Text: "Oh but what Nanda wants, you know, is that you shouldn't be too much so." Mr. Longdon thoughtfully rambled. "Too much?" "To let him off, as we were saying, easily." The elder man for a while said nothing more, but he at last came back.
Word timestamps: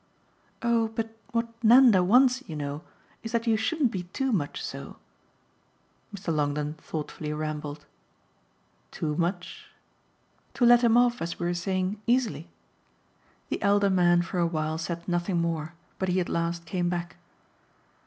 "Oh 0.63 0.87
but 0.87 1.15
what 1.31 1.49
Nanda 1.63 2.03
wants, 2.03 2.41
you 2.49 2.55
know, 2.55 2.81
is 3.21 3.33
that 3.33 3.45
you 3.45 3.55
shouldn't 3.55 3.91
be 3.91 4.01
too 4.01 4.31
much 4.31 4.59
so." 4.65 4.95
Mr. 6.11 6.33
Longdon 6.35 6.73
thoughtfully 6.73 7.31
rambled. 7.33 7.85
"Too 8.89 9.15
much?" 9.15 9.67
"To 10.55 10.65
let 10.65 10.83
him 10.83 10.97
off, 10.97 11.21
as 11.21 11.37
we 11.39 11.45
were 11.45 11.53
saying, 11.53 12.01
easily." 12.07 12.49
The 13.49 13.61
elder 13.61 13.91
man 13.91 14.23
for 14.23 14.39
a 14.39 14.47
while 14.47 14.79
said 14.79 15.07
nothing 15.07 15.37
more, 15.39 15.75
but 15.99 16.09
he 16.09 16.19
at 16.19 16.29
last 16.29 16.65
came 16.65 16.89
back. 16.89 17.17